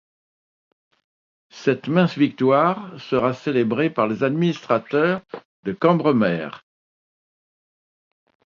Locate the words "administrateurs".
4.23-5.21